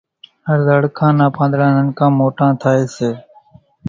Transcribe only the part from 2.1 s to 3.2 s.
موٽان ٿائيَ سي۔